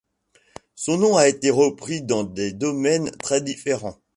Son 0.73 0.97
nom 0.97 1.15
a 1.15 1.27
été 1.27 1.51
repris 1.51 2.01
dans 2.01 2.23
des 2.23 2.53
domaines 2.53 3.11
très 3.19 3.39
différents. 3.39 4.01